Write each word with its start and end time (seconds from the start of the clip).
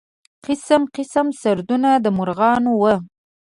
قسم 0.45 0.81
قسم 0.95 1.27
سرودونه 1.41 1.89
د 2.03 2.07
مرغانو 2.17 2.71
و. 2.81 2.83